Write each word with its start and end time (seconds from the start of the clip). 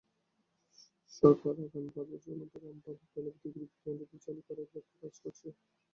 সরকার 1.13 1.55
আগামী 1.59 1.89
পাঁচ 1.89 2.07
বছরের 2.11 2.37
মধ্যে 2.41 2.57
রামপালের 2.59 3.05
কয়লাভিত্তিক 3.11 3.51
বিদ্যুৎকেন্দ্রটি 3.55 4.17
চালু 4.25 4.41
করার 4.47 4.67
লক্ষ্যে 4.67 4.97
কাজ 5.01 5.15
করছে। 5.23 5.47